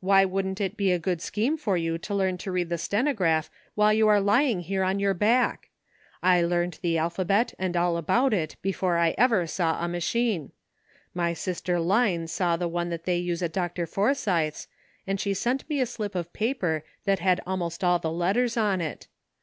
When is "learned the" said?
6.40-6.96